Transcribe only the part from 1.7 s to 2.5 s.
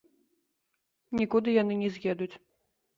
не з'едуць!